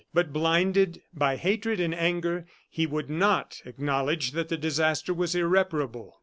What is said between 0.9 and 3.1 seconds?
by hatred and anger, he would